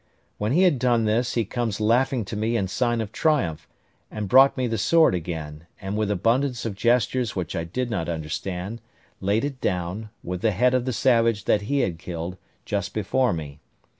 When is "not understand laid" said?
7.91-9.45